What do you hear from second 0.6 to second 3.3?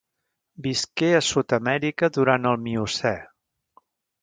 Visqué a Sud-amèrica durant el Miocè.